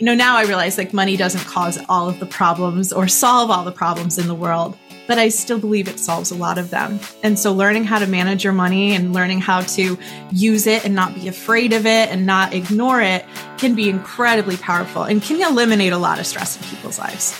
[0.00, 3.50] You know, now I realize like money doesn't cause all of the problems or solve
[3.50, 4.74] all the problems in the world,
[5.06, 6.98] but I still believe it solves a lot of them.
[7.22, 9.98] And so learning how to manage your money and learning how to
[10.32, 13.26] use it and not be afraid of it and not ignore it
[13.58, 17.38] can be incredibly powerful and can eliminate a lot of stress in people's lives.